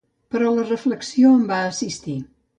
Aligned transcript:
Però 0.35 0.53
la 0.55 0.63
reflexió 0.69 1.35
em 1.41 1.45
va 1.53 1.61
assistir. 1.69 2.19